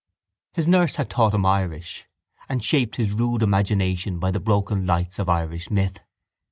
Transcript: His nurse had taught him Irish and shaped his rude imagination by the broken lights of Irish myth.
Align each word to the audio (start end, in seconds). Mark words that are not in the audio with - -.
His 0.53 0.67
nurse 0.67 0.95
had 0.95 1.11
taught 1.11 1.35
him 1.35 1.45
Irish 1.45 2.07
and 2.49 2.63
shaped 2.63 2.95
his 2.95 3.11
rude 3.11 3.43
imagination 3.43 4.17
by 4.17 4.31
the 4.31 4.39
broken 4.39 4.87
lights 4.87 5.19
of 5.19 5.29
Irish 5.29 5.69
myth. 5.69 5.99